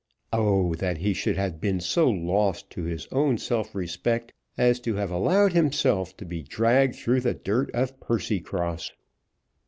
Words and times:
Oh, 0.33 0.73
that 0.79 0.97
he 0.97 1.13
should 1.13 1.37
have 1.37 1.61
been 1.61 1.79
so 1.79 2.09
lost 2.09 2.71
to 2.71 2.81
his 2.85 3.07
own 3.11 3.37
self 3.37 3.75
respect 3.75 4.33
as 4.57 4.79
to 4.79 4.95
have 4.95 5.11
allowed 5.11 5.53
himself 5.53 6.17
to 6.17 6.25
be 6.25 6.41
dragged 6.41 6.95
through 6.95 7.21
the 7.21 7.35
dirt 7.35 7.69
of 7.75 7.99
Percycross! 7.99 8.89